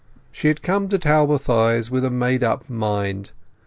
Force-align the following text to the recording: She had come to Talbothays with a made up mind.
She 0.31 0.47
had 0.47 0.63
come 0.63 0.89
to 0.89 0.97
Talbothays 0.97 1.91
with 1.91 2.03
a 2.03 2.09
made 2.09 2.41
up 2.43 2.67
mind. 2.67 3.29